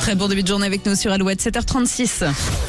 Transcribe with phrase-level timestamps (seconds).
[0.00, 2.24] Très bon début de journée avec nous sur Alouette, 7h36.